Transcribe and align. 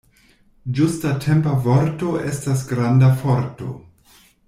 Ĝustatempa 0.79 1.53
vorto 1.67 2.15
estas 2.33 2.67
granda 2.73 3.11
forto. 3.23 3.73